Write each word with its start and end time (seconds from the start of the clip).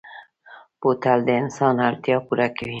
بوتل 0.79 1.19
د 1.27 1.29
انسان 1.41 1.75
اړتیا 1.87 2.17
پوره 2.25 2.47
کوي. 2.57 2.69